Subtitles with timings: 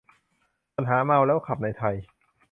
[0.75, 1.95] ปัญหาเมาแล้วขับในไทย